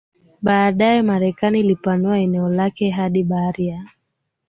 Baadaye 0.41 1.01
Marekani 1.01 1.59
ilipanua 1.59 2.19
eneo 2.19 2.49
lake 2.49 2.89
hadi 2.89 3.23
bahari 3.23 3.67
ya 3.67 3.85